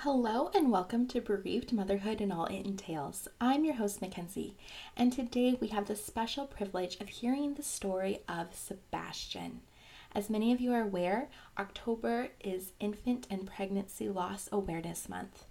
[0.00, 3.28] Hello and welcome to Bereaved Motherhood and All It Entails.
[3.40, 4.54] I'm your host, Mackenzie,
[4.94, 9.62] and today we have the special privilege of hearing the story of Sebastian.
[10.14, 15.46] As many of you are aware, October is Infant and Pregnancy Loss Awareness Month,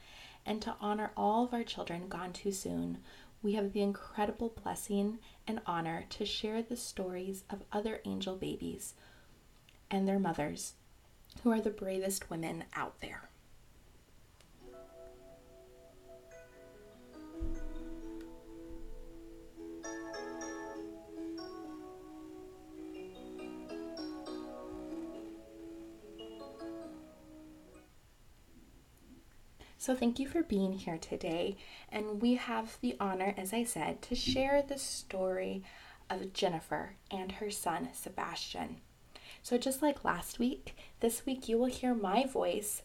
[0.46, 3.00] and to honor all of our children gone too soon,
[3.42, 5.18] we have the incredible blessing
[5.48, 8.94] and honor to share the stories of other angel babies
[9.90, 10.74] and their mothers
[11.44, 13.30] who are the bravest women out there.
[29.86, 31.58] So, thank you for being here today.
[31.92, 35.62] And we have the honor, as I said, to share the story
[36.10, 38.78] of Jennifer and her son, Sebastian.
[39.44, 42.82] So, just like last week, this week you will hear my voice,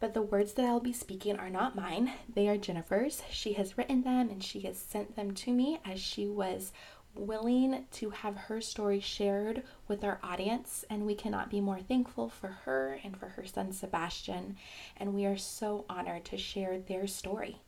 [0.00, 2.10] but the words that I'll be speaking are not mine.
[2.26, 3.20] They are Jennifer's.
[3.30, 6.72] She has written them and she has sent them to me as she was
[7.14, 12.28] willing to have her story shared with our audience, and we cannot be more thankful
[12.28, 14.56] for her and for her son Sebastian.
[14.96, 17.60] And we are so honored to share their story.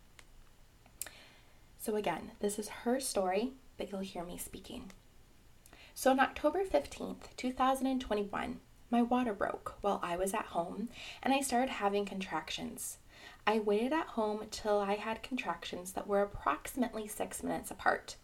[1.78, 4.92] So, again, this is her story, but you'll hear me speaking.
[5.94, 8.60] So, on October 15th, 2021,
[8.91, 10.88] my water broke while I was at home
[11.22, 12.98] and I started having contractions.
[13.47, 18.16] I waited at home till I had contractions that were approximately six minutes apart.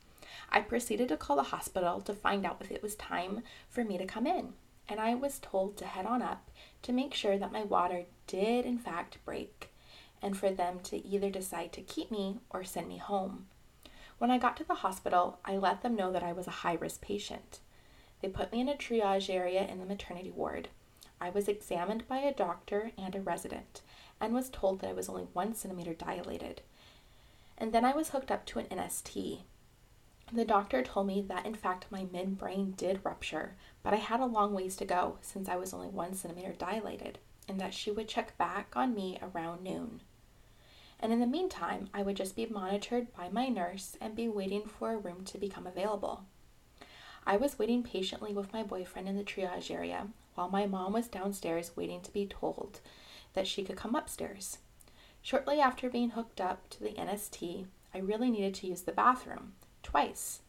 [0.50, 3.98] I proceeded to call the hospital to find out if it was time for me
[3.98, 4.54] to come in,
[4.88, 6.50] and I was told to head on up
[6.82, 9.70] to make sure that my water did, in fact, break,
[10.22, 13.46] and for them to either decide to keep me or send me home.
[14.18, 16.74] When I got to the hospital, I let them know that I was a high
[16.74, 17.60] risk patient.
[18.22, 20.68] They put me in a triage area in the maternity ward.
[21.20, 23.82] I was examined by a doctor and a resident
[24.20, 26.62] and was told that I was only one centimeter dilated.
[27.58, 29.40] And then I was hooked up to an NST,
[30.32, 34.26] the doctor told me that in fact my membrane did rupture, but I had a
[34.26, 37.18] long ways to go since I was only one centimeter dilated,
[37.48, 40.00] and that she would check back on me around noon.
[40.98, 44.64] And in the meantime, I would just be monitored by my nurse and be waiting
[44.64, 46.24] for a room to become available.
[47.24, 51.06] I was waiting patiently with my boyfriend in the triage area while my mom was
[51.06, 52.80] downstairs waiting to be told
[53.34, 54.58] that she could come upstairs.
[55.22, 59.52] Shortly after being hooked up to the NST, I really needed to use the bathroom
[59.86, 60.40] twice.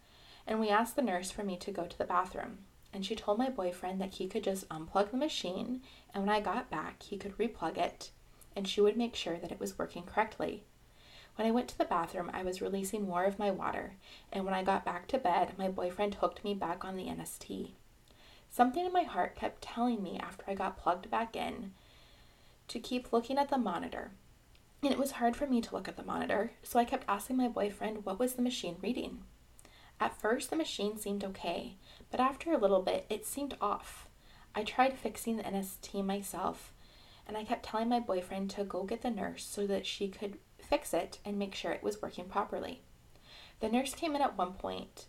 [0.48, 2.60] And we asked the nurse for me to go to the bathroom.
[2.92, 5.82] And she told my boyfriend that he could just unplug the machine,
[6.14, 8.10] and when I got back, he could replug it,
[8.56, 10.64] and she would make sure that it was working correctly.
[11.36, 13.94] When I went to the bathroom, I was releasing more of my water,
[14.34, 17.72] and when I got back to bed, my boyfriend hooked me back on the NST.
[18.50, 21.74] Something in my heart kept telling me after I got plugged back in
[22.70, 24.12] to keep looking at the monitor.
[24.84, 27.38] And it was hard for me to look at the monitor, so I kept asking
[27.38, 29.24] my boyfriend what was the machine reading.
[30.00, 31.78] At first, the machine seemed okay,
[32.12, 34.08] but after a little bit, it seemed off.
[34.54, 36.74] I tried fixing the NST myself,
[37.28, 40.38] and I kept telling my boyfriend to go get the nurse so that she could
[40.60, 42.82] fix it and make sure it was working properly.
[43.60, 45.08] The nurse came in at one point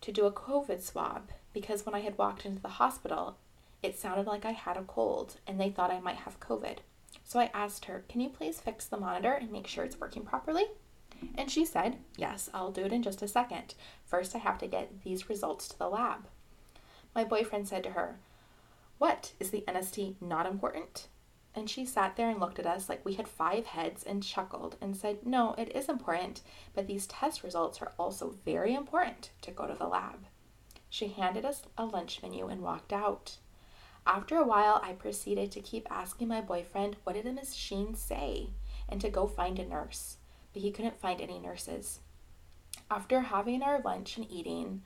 [0.00, 3.38] to do a COVID swab because when I had walked into the hospital,
[3.82, 6.78] it sounded like I had a cold and they thought I might have COVID.
[7.26, 10.22] So I asked her, Can you please fix the monitor and make sure it's working
[10.22, 10.66] properly?
[11.34, 13.74] And she said, Yes, I'll do it in just a second.
[14.04, 16.28] First, I have to get these results to the lab.
[17.16, 18.20] My boyfriend said to her,
[18.98, 19.32] What?
[19.40, 21.08] Is the NST not important?
[21.52, 24.76] And she sat there and looked at us like we had five heads and chuckled
[24.80, 26.42] and said, No, it is important,
[26.74, 30.26] but these test results are also very important to go to the lab.
[30.88, 33.38] She handed us a lunch menu and walked out.
[34.06, 38.50] After a while, I proceeded to keep asking my boyfriend, What did the machine say?
[38.88, 40.18] and to go find a nurse
[40.56, 42.00] but he couldn't find any nurses.
[42.90, 44.80] After having our lunch and eating,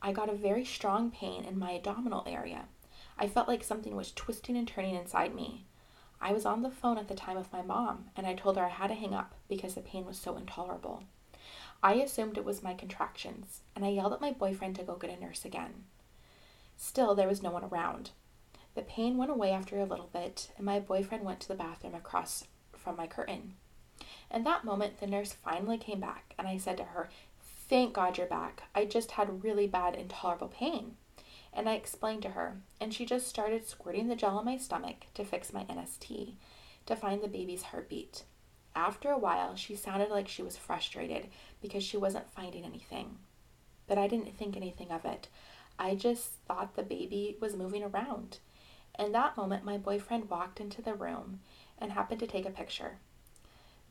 [0.00, 2.66] I got a very strong pain in my abdominal area.
[3.18, 5.64] I felt like something was twisting and turning inside me.
[6.20, 8.64] I was on the phone at the time with my mom, and I told her
[8.66, 11.02] I had to hang up because the pain was so intolerable.
[11.82, 15.10] I assumed it was my contractions, and I yelled at my boyfriend to go get
[15.10, 15.86] a nurse again.
[16.76, 18.10] Still, there was no one around.
[18.76, 21.94] The pain went away after a little bit, and my boyfriend went to the bathroom
[21.94, 22.44] across
[22.76, 23.54] from my curtain.
[24.30, 27.08] In that moment, the nurse finally came back, and I said to her,
[27.40, 28.64] Thank God you're back.
[28.74, 30.98] I just had really bad, intolerable pain.
[31.54, 35.06] And I explained to her, and she just started squirting the gel on my stomach
[35.14, 36.34] to fix my NST,
[36.84, 38.24] to find the baby's heartbeat.
[38.74, 41.28] After a while, she sounded like she was frustrated
[41.62, 43.16] because she wasn't finding anything.
[43.86, 45.28] But I didn't think anything of it.
[45.78, 48.38] I just thought the baby was moving around.
[48.98, 51.40] In that moment, my boyfriend walked into the room
[51.78, 52.98] and happened to take a picture.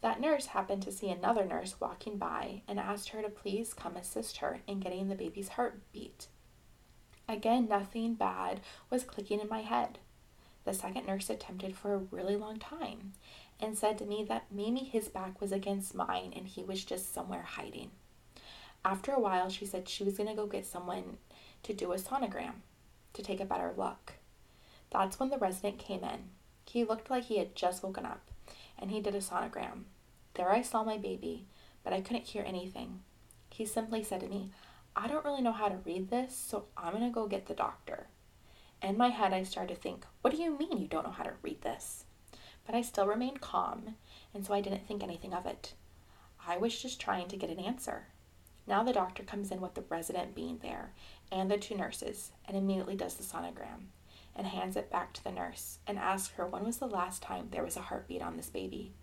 [0.01, 3.95] That nurse happened to see another nurse walking by and asked her to please come
[3.95, 6.27] assist her in getting the baby's heartbeat.
[7.27, 9.99] Again, nothing bad was clicking in my head.
[10.63, 13.13] The second nurse attempted for a really long time
[13.59, 17.13] and said to me that maybe his back was against mine and he was just
[17.13, 17.91] somewhere hiding.
[18.83, 21.17] After a while, she said she was going to go get someone
[21.63, 22.55] to do a sonogram
[23.13, 24.13] to take a better look.
[24.97, 26.29] That's when the resident came in.
[26.63, 28.31] He looked like he had just woken up
[28.79, 29.83] and he did a sonogram.
[30.35, 31.47] There I saw my baby,
[31.83, 33.01] but I couldn't hear anything.
[33.49, 34.51] He simply said to me,
[34.95, 38.07] I don't really know how to read this, so I'm to go get the doctor.
[38.81, 41.25] In my head, I started to think, What do you mean you don't know how
[41.25, 42.05] to read this?
[42.65, 43.95] But I still remained calm,
[44.33, 45.73] and so I didn't think anything of it.
[46.47, 48.07] I was just trying to get an answer.
[48.65, 50.93] Now the doctor comes in with the resident being there
[51.33, 53.89] and the two nurses and immediately does the sonogram
[54.35, 57.47] and hands it back to the nurse and asks her when was the last time
[57.51, 58.93] there was a heartbeat on this baby.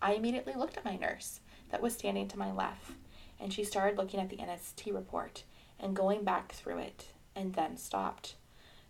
[0.00, 2.92] I immediately looked at my nurse that was standing to my left
[3.40, 5.44] and she started looking at the NST report
[5.80, 8.34] and going back through it and then stopped.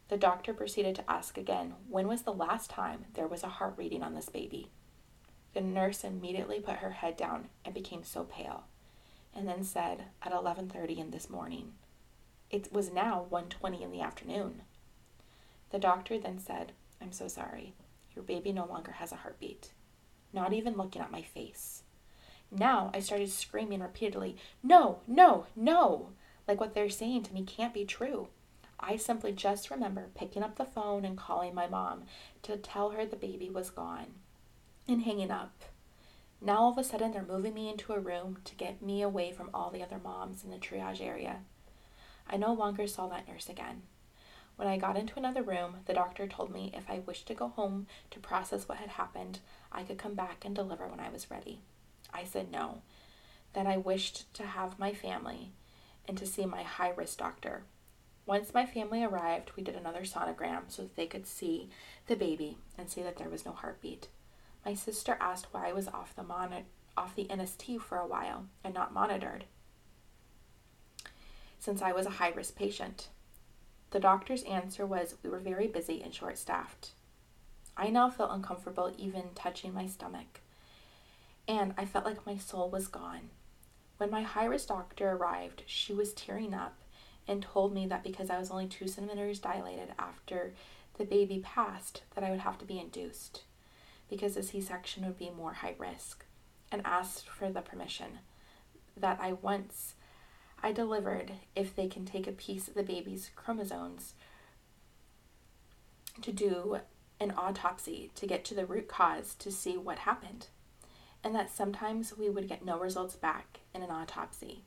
[0.08, 3.74] The doctor proceeded to ask again when was the last time there was a heart
[3.76, 4.70] reading on this baby.
[5.54, 8.64] The nurse immediately put her head down and became so pale
[9.34, 11.74] and then said at 11:30 in this morning.
[12.50, 14.62] It was now 1:20 in the afternoon.
[15.70, 17.74] The doctor then said, "I'm so sorry.
[18.14, 19.72] Your baby no longer has a heartbeat."
[20.32, 21.82] Not even looking at my face.
[22.50, 26.12] Now I started screaming repeatedly, "No, no, no!"
[26.46, 28.28] Like what they're saying to me can't be true.
[28.80, 32.04] I simply just remember picking up the phone and calling my mom
[32.42, 34.14] to tell her the baby was gone
[34.86, 35.64] and hanging up.
[36.40, 39.32] Now all of a sudden they're moving me into a room to get me away
[39.32, 41.40] from all the other moms in the triage area.
[42.28, 43.82] I no longer saw that nurse again.
[44.58, 47.46] When I got into another room, the doctor told me if I wished to go
[47.46, 49.38] home to process what had happened,
[49.70, 51.60] I could come back and deliver when I was ready.
[52.12, 52.82] I said no,
[53.52, 55.52] that I wished to have my family
[56.08, 57.62] and to see my high risk doctor.
[58.26, 61.70] Once my family arrived, we did another sonogram so that they could see
[62.08, 64.08] the baby and see that there was no heartbeat.
[64.66, 66.64] My sister asked why I was off the mon-
[66.96, 69.44] off the NST for a while and not monitored
[71.60, 73.06] since I was a high risk patient.
[73.90, 76.90] The doctor's answer was we were very busy and short staffed.
[77.76, 80.40] I now felt uncomfortable even touching my stomach,
[81.46, 83.30] and I felt like my soul was gone.
[83.96, 86.76] When my high risk doctor arrived, she was tearing up
[87.26, 90.54] and told me that because I was only two centimeters dilated after
[90.96, 93.42] the baby passed, that I would have to be induced
[94.08, 96.24] because a C section would be more high risk,
[96.72, 98.20] and asked for the permission
[98.96, 99.94] that I once
[100.62, 104.14] I delivered if they can take a piece of the baby's chromosomes
[106.20, 106.80] to do
[107.20, 110.46] an autopsy to get to the root cause to see what happened,
[111.22, 114.62] and that sometimes we would get no results back in an autopsy.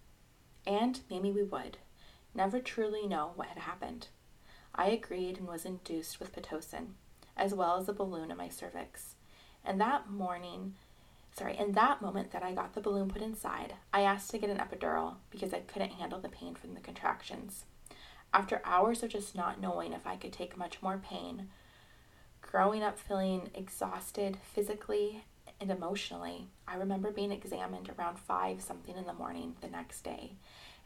[0.66, 1.78] And maybe we would.
[2.34, 4.08] Never truly know what had happened.
[4.74, 6.94] I agreed and was induced with Pitocin,
[7.36, 9.16] as well as a balloon in my cervix.
[9.66, 10.76] And that morning,
[11.31, 14.50] sorry, in that moment that I got the balloon put inside, I asked to get
[14.50, 17.66] an epidural because I couldn't handle the pain from the contractions.
[18.33, 21.50] After hours of just not knowing if I could take much more pain,
[22.42, 25.25] growing up feeling exhausted physically
[25.60, 30.33] and emotionally, I remember being examined around 5 something in the morning the next day,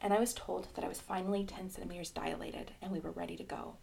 [0.01, 3.37] and I was told that I was finally 10 centimeters dilated and we were ready
[3.37, 3.75] to go.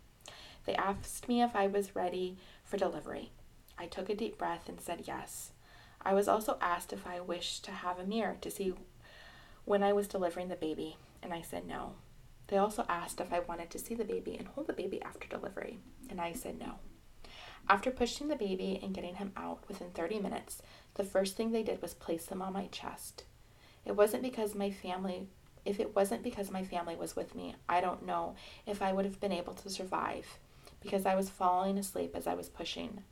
[0.67, 3.33] They asked me if I was ready for delivery.
[3.79, 5.52] I took a deep breath and said yes.
[6.05, 8.75] I was also asked if I wished to have a mirror to see
[9.65, 11.95] when I was delivering the baby, and I said no.
[12.49, 15.29] They also asked if I wanted to see the baby and hold the baby after
[15.29, 15.79] delivery,
[16.11, 16.75] and I said no.
[17.69, 20.61] After pushing the baby and getting him out within 30 minutes,
[20.95, 23.25] the first thing they did was place them on my chest.
[23.85, 25.29] It wasn't because my family
[25.65, 28.35] if it wasn't because my family was with me, I don't know
[28.67, 30.39] if I would have been able to survive
[30.81, 33.05] because I was falling asleep as I was pushing.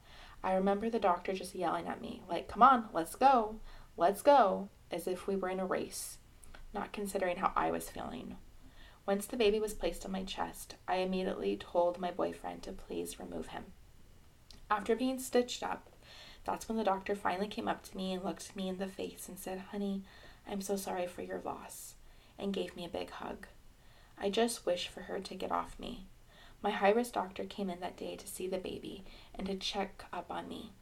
[0.43, 3.57] I remember the doctor just yelling at me, like, come on, let's go,
[3.97, 6.19] let's go, as if we were in a race,
[6.73, 8.37] not considering how I was feeling.
[9.07, 13.19] Once the baby was placed on my chest, I immediately told my boyfriend to please
[13.19, 13.65] remove him.
[14.71, 15.91] After being stitched up,
[16.45, 19.29] that's when the doctor finally came up to me and looked me in the face
[19.29, 20.03] and said, Honey,
[20.49, 21.95] I'm so sorry for your loss,
[22.39, 23.47] and gave me a big hug.
[24.17, 26.07] I just wish for her to get off me.
[26.63, 30.05] My high risk doctor came in that day to see the baby and to check
[30.13, 30.73] up on me.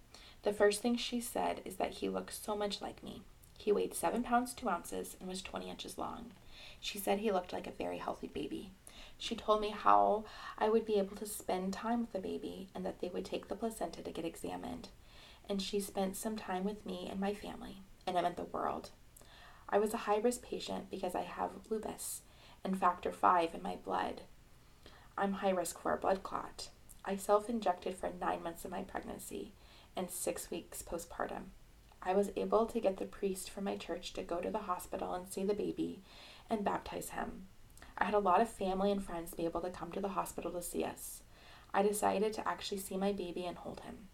[0.43, 3.23] The first thing she said is that he looked so much like me.
[3.57, 6.33] He weighed 7 pounds 2 ounces and was 20 inches long.
[6.81, 8.71] She said he looked like a very healthy baby.
[9.19, 10.25] She told me how
[10.57, 13.49] I would be able to spend time with the baby and that they would take
[13.49, 14.89] the placenta to get examined.
[15.49, 18.91] And she spent some time with me and my family and it meant the world.
[19.69, 22.23] I was a high risk patient because I have lupus
[22.65, 24.23] and factor V in my blood.
[25.19, 26.69] I'm high risk for a blood clot.
[27.05, 29.53] I self injected for nine months of my pregnancy
[29.97, 31.51] and six weeks postpartum.
[32.01, 35.15] I was able to get the priest from my church to go to the hospital
[35.15, 36.03] and see the baby
[36.49, 37.49] and baptize him.
[37.99, 40.53] I had a lot of family and friends be able to come to the hospital
[40.53, 41.23] to see us.
[41.75, 44.07] I decided to actually see my baby and hold him.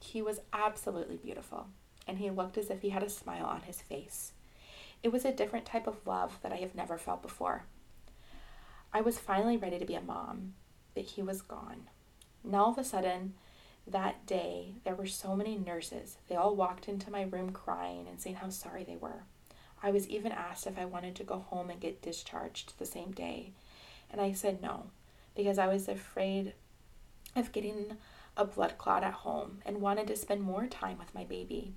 [0.00, 1.66] He was absolutely beautiful,
[2.08, 4.32] and he looked as if he had a smile on his face.
[5.02, 7.64] It was a different type of love that I have never felt before.
[8.92, 10.54] I was finally ready to be a mom,
[10.94, 11.88] but he was gone.
[12.42, 13.34] Now, all of a sudden,
[13.86, 16.16] that day, there were so many nurses.
[16.28, 19.24] They all walked into my room crying and saying how sorry they were.
[19.82, 23.12] I was even asked if I wanted to go home and get discharged the same
[23.12, 23.52] day,
[24.10, 24.86] and I said no,
[25.34, 26.54] because I was afraid
[27.34, 27.96] of getting
[28.36, 31.74] a blood clot at home and wanted to spend more time with my baby.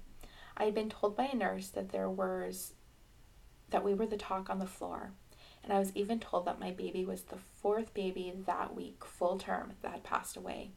[0.57, 2.73] I had been told by a nurse that there was
[3.69, 5.11] that we were the talk on the floor,
[5.69, 9.37] and I was even told that my baby was the fourth baby that week, full
[9.37, 10.71] term, that had passed away.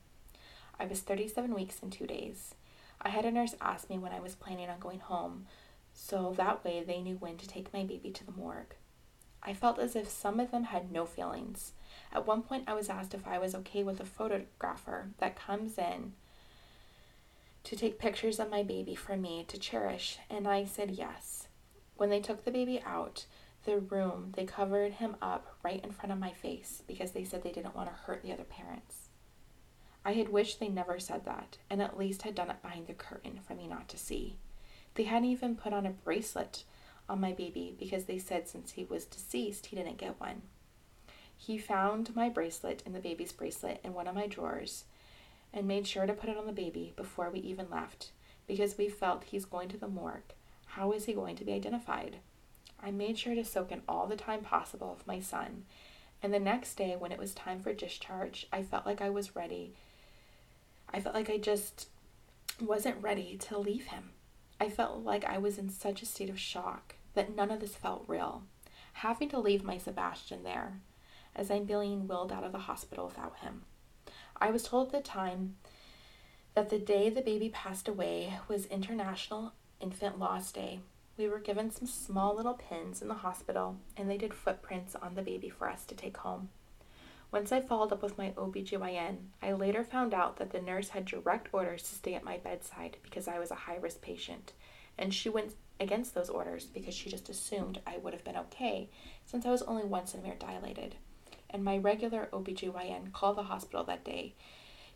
[0.79, 2.55] I was 37 weeks and two days.
[3.01, 5.47] I had a nurse ask me when I was planning on going home,
[5.95, 8.75] so that way they knew when to take my baby to the morgue.
[9.43, 11.73] I felt as if some of them had no feelings.
[12.13, 15.79] At one point, I was asked if I was okay with a photographer that comes
[15.79, 16.13] in
[17.65, 21.49] to take pictures of my baby for me to cherish, and I said yes.
[21.97, 23.25] When they took the baby out,
[23.65, 27.43] the room, they covered him up right in front of my face because they said
[27.43, 29.09] they didn't want to hurt the other parents.
[30.05, 32.93] I had wished they never said that, and at least had done it behind the
[32.93, 34.37] curtain for me not to see.
[34.95, 36.65] They hadn't even put on a bracelet
[37.09, 40.43] on my baby because they said since he was deceased, he didn't get one.
[41.37, 44.85] He found my bracelet and the baby's bracelet in one of my drawers
[45.53, 48.13] and made sure to put it on the baby before we even left
[48.47, 50.35] because we felt he's going to the morgue.
[50.67, 52.19] How is he going to be identified?
[52.83, 55.65] I made sure to soak in all the time possible with my son,
[56.23, 59.37] and the next day when it was time for discharge, I felt like I was
[59.37, 59.75] ready.
[60.93, 61.89] I felt like I just
[62.61, 64.11] wasn't ready to leave him.
[64.61, 67.75] I felt like I was in such a state of shock that none of this
[67.75, 68.43] felt real.
[68.95, 70.81] Having to leave my Sebastian there,
[71.35, 73.63] as I'm being wheeled out of the hospital without him.
[74.41, 75.57] I was told at the time
[76.55, 80.81] that the day the baby passed away was International Infant Loss Day.
[81.19, 85.15] We were given some small little pins in the hospital, and they did footprints on
[85.15, 86.49] the baby for us to take home.
[87.31, 91.05] Once I followed up with my OBGYN, I later found out that the nurse had
[91.05, 94.53] direct orders to stay at my bedside because I was a high risk patient,
[94.99, 98.89] and she went against those orders because she just assumed I would have been okay
[99.25, 100.97] since I was only one centimeter dilated.
[101.51, 104.35] And my regular OBGYN called the hospital that day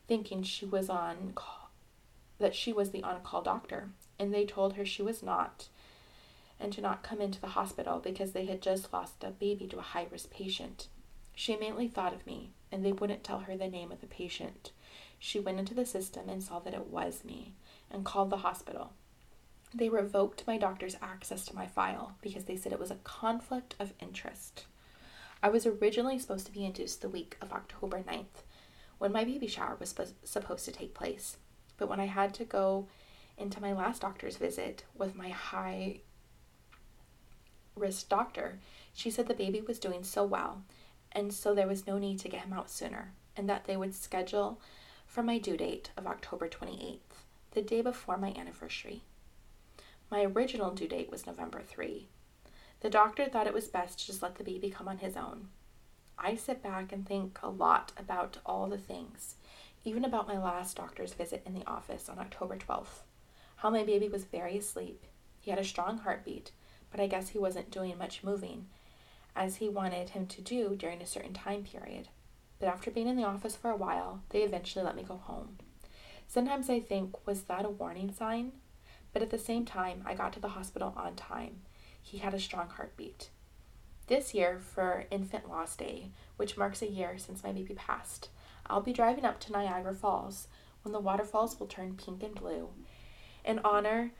[0.08, 1.70] thinking she was on call,
[2.38, 5.68] that she was the on-call doctor, and they told her she was not
[6.58, 9.78] and to not come into the hospital because they had just lost a baby to
[9.78, 10.88] a high-risk patient
[11.38, 14.72] she immediately thought of me, and they wouldn't tell her the name of the patient.
[15.18, 17.52] She went into the system and saw that it was me
[17.90, 18.94] and called the hospital.
[19.74, 23.74] They revoked my doctor's access to my file because they said it was a conflict
[23.78, 24.64] of interest.
[25.42, 28.42] I was originally supposed to be induced the week of October 9th
[28.96, 29.94] when my baby shower was
[30.24, 31.36] supposed to take place.
[31.76, 32.88] But when I had to go
[33.36, 36.00] into my last doctor's visit with my high
[37.76, 38.58] risk doctor,
[38.92, 40.62] she said the baby was doing so well
[41.16, 43.94] and so there was no need to get him out sooner, and that they would
[43.94, 44.60] schedule
[45.06, 46.98] for my due date of October 28th,
[47.52, 49.00] the day before my anniversary.
[50.10, 52.06] My original due date was November 3.
[52.80, 55.48] The doctor thought it was best to just let the baby come on his own.
[56.18, 59.36] I sit back and think a lot about all the things,
[59.84, 63.04] even about my last doctor's visit in the office on October 12th.
[63.56, 65.06] How my baby was very asleep.
[65.40, 66.50] He had a strong heartbeat,
[66.96, 68.68] but I guess he wasn't doing much moving
[69.36, 72.08] as he wanted him to do during a certain time period.
[72.58, 75.58] But after being in the office for a while, they eventually let me go home.
[76.26, 78.52] Sometimes I think, was that a warning sign?
[79.12, 81.60] But at the same time, I got to the hospital on time.
[82.00, 83.28] He had a strong heartbeat.
[84.06, 88.30] This year, for Infant Loss Day, which marks a year since my baby passed,
[88.68, 90.48] I'll be driving up to Niagara Falls
[90.82, 92.70] when the waterfalls will turn pink and blue
[93.44, 94.12] in honor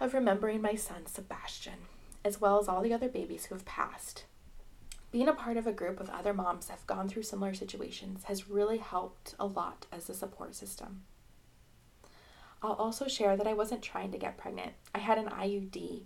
[0.00, 1.86] of remembering my son Sebastian
[2.24, 4.24] as well as all the other babies who have passed.
[5.10, 8.24] Being a part of a group with other moms that have gone through similar situations
[8.24, 11.02] has really helped a lot as a support system.
[12.62, 14.72] I'll also share that I wasn't trying to get pregnant.
[14.94, 16.02] I had an IUD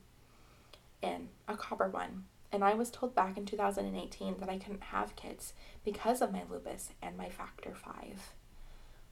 [1.03, 5.17] in, a copper one, and I was told back in 2018 that I couldn't have
[5.17, 5.53] kids
[5.85, 8.33] because of my lupus and my factor 5.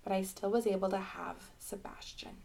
[0.03, 2.39] But I still was able to have Sebastian.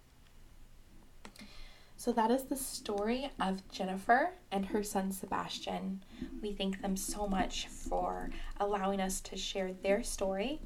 [2.00, 6.02] So that is the story of Jennifer and her son Sebastian.
[6.42, 10.62] We thank them so much for allowing us to share their story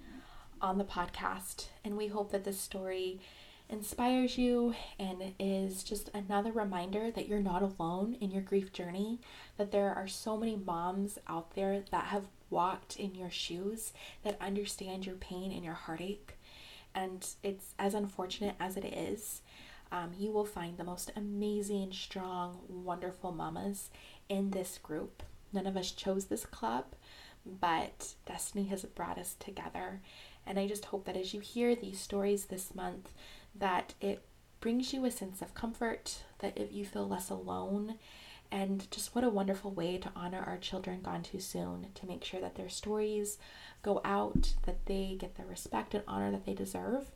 [0.61, 1.69] on the podcast.
[1.83, 3.19] And we hope that this story
[3.67, 9.19] inspires you and is just another reminder that you're not alone in your grief journey,
[9.57, 13.91] that there are so many moms out there that have walked in your shoes
[14.23, 16.35] that understand your pain and your heartache.
[16.93, 19.41] And it's as unfortunate as it is,
[19.93, 23.91] um, you will find the most amazing, strong, wonderful mamas
[24.27, 25.21] in this group.
[25.53, 26.85] None of us chose this club,
[27.45, 30.01] but destiny has brought us together.
[30.47, 33.13] And I just hope that as you hear these stories this month,
[33.53, 34.25] that it
[34.59, 37.99] brings you a sense of comfort, that if you feel less alone,
[38.51, 42.23] and just what a wonderful way to honor our children gone too soon, to make
[42.23, 43.37] sure that their stories
[43.83, 47.11] go out, that they get the respect and honor that they deserve,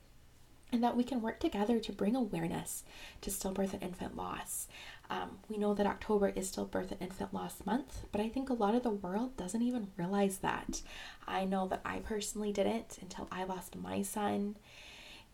[0.71, 2.83] and that we can work together to bring awareness
[3.21, 4.67] to stillbirth and infant loss.
[5.09, 8.53] Um, we know that October is stillbirth and infant loss month, but I think a
[8.53, 10.81] lot of the world doesn't even realize that.
[11.25, 14.57] I know that I personally didn't until I lost my son.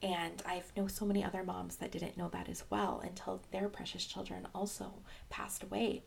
[0.04, 3.70] And I know so many other moms that didn't know that as well until their
[3.70, 4.96] precious children also
[5.30, 6.04] passed away.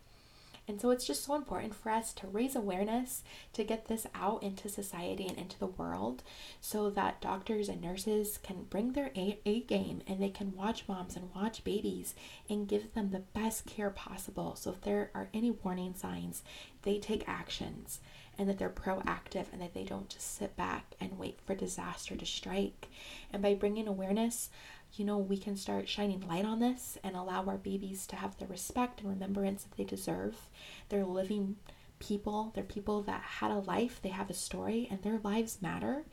[0.68, 4.42] And so it's just so important for us to raise awareness, to get this out
[4.42, 6.23] into society and into the world
[6.61, 10.85] so that doctors and nurses can bring their A, A game and they can watch
[10.88, 12.14] moms and watch babies
[12.50, 14.56] and give them the best care possible.
[14.56, 16.42] So if there are any warning signs,
[16.82, 18.00] they take actions
[18.38, 22.16] and that they're proactive and that they don't just sit back and wait for disaster
[22.16, 22.88] to strike.
[23.32, 24.50] And by bringing awareness,
[24.96, 28.36] you know, we can start shining light on this and allow our babies to have
[28.38, 30.48] the respect and remembrance that they deserve.
[30.88, 31.56] They're living
[31.98, 36.04] people, they're people that had a life, they have a story, and their lives matter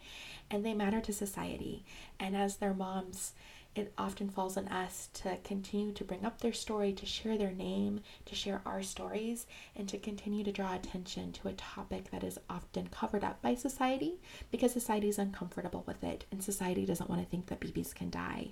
[0.49, 1.83] and they matter to society.
[2.19, 3.33] And as their moms,
[3.75, 7.51] it often falls on us to continue to bring up their story, to share their
[7.51, 12.23] name, to share our stories, and to continue to draw attention to a topic that
[12.23, 14.19] is often covered up by society
[14.51, 18.09] because society is uncomfortable with it and society doesn't want to think that babies can
[18.09, 18.51] die.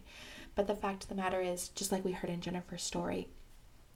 [0.56, 3.28] But the fact of the matter is, just like we heard in Jennifer's story,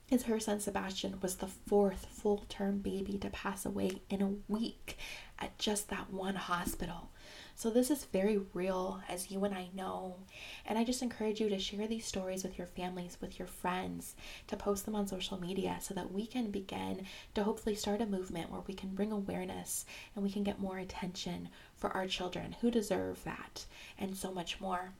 [0.10, 4.36] is her son Sebastian was the fourth full term baby to pass away in a
[4.48, 4.98] week
[5.40, 7.10] at just that one hospital.
[7.58, 10.18] So, this is very real, as you and I know.
[10.66, 14.16] And I just encourage you to share these stories with your families, with your friends,
[14.48, 18.06] to post them on social media so that we can begin to hopefully start a
[18.06, 22.58] movement where we can bring awareness and we can get more attention for our children
[22.60, 23.66] who deserve that
[23.98, 24.92] and so much more.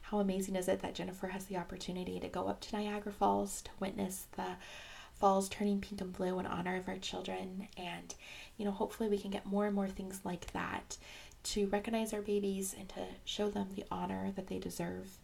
[0.00, 3.60] How amazing is it that Jennifer has the opportunity to go up to Niagara Falls
[3.62, 4.56] to witness the
[5.20, 8.14] falls turning pink and blue in honor of our children and
[8.56, 10.96] you know hopefully we can get more and more things like that
[11.42, 15.18] to recognize our babies and to show them the honor that they deserve.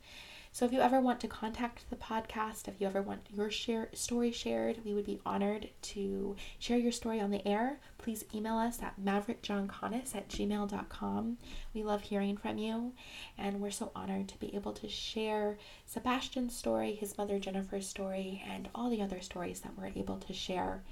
[0.56, 3.90] So if you ever want to contact the podcast, if you ever want your share
[3.92, 7.78] story shared, we would be honored to share your story on the air.
[7.98, 11.36] Please email us at maverickjohnkanis at gmail.com.
[11.74, 12.94] We love hearing from you,
[13.36, 18.42] and we're so honored to be able to share Sebastian's story, his mother Jennifer's story,
[18.50, 20.82] and all the other stories that we're able to share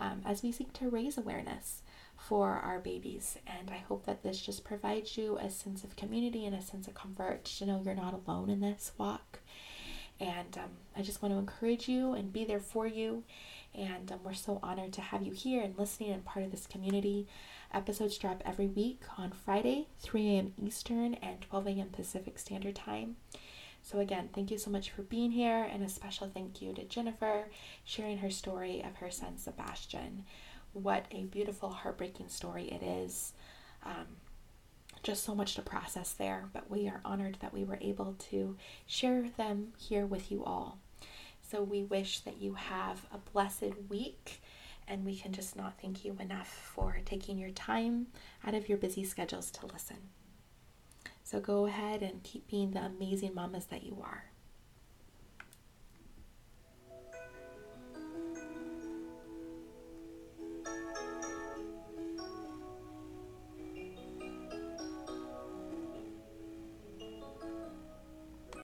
[0.00, 1.82] um, as we seek to raise awareness
[2.16, 3.38] for our babies.
[3.46, 6.86] And I hope that this just provides you a sense of community and a sense
[6.86, 9.40] of comfort to know you're not alone in this walk.
[10.20, 13.24] And um, I just want to encourage you and be there for you.
[13.74, 16.66] And um, we're so honored to have you here and listening and part of this
[16.66, 17.26] community.
[17.72, 20.52] Episodes drop every week on Friday, 3 a.m.
[20.62, 21.88] Eastern and 12 a.m.
[21.90, 23.16] Pacific Standard Time.
[23.82, 26.84] So, again, thank you so much for being here, and a special thank you to
[26.84, 27.48] Jennifer
[27.84, 30.24] sharing her story of her son Sebastian
[30.74, 33.32] what a beautiful, heartbreaking story it is.
[33.84, 34.18] Um,
[35.02, 38.56] just so much to process there, but we are honored that we were able to
[38.86, 40.78] share them here with you all.
[41.42, 44.40] So we wish that you have a blessed week,
[44.88, 48.06] and we can just not thank you enough for taking your time
[48.46, 49.98] out of your busy schedules to listen.
[51.22, 54.24] So go ahead and keep being the amazing mamas that you are.